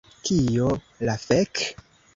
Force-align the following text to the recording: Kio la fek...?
Kio 0.29 0.71
la 1.11 1.17
fek...? 1.27 1.67